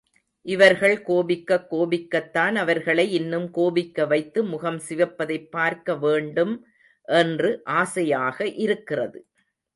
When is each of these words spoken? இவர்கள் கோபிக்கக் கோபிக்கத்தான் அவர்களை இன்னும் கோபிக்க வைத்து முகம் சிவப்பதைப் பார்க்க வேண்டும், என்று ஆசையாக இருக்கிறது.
இவர்கள் 0.45 1.01
கோபிக்கக் 1.01 1.67
கோபிக்கத்தான் 1.73 2.55
அவர்களை 2.55 3.11
இன்னும் 3.11 3.51
கோபிக்க 3.51 4.05
வைத்து 4.05 4.43
முகம் 4.43 4.81
சிவப்பதைப் 4.89 5.49
பார்க்க 5.49 5.95
வேண்டும், 5.95 6.65
என்று 7.07 7.61
ஆசையாக 7.63 8.47
இருக்கிறது. 8.47 9.27